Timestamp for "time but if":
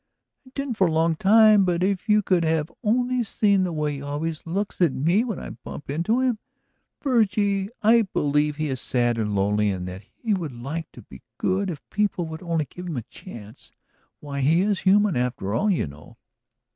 1.15-2.09